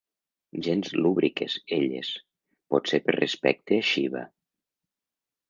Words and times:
Gens 0.67 0.87
lúbriques, 1.05 1.57
elles, 1.77 2.09
potser 2.75 3.01
per 3.05 3.17
respecte 3.19 3.79
a 3.83 3.87
Shiva. 3.93 4.25